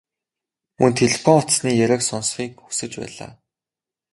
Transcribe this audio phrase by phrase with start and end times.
[0.79, 3.31] Мөн телефон утасны яриаг сонсохыг хүсэж байлаа.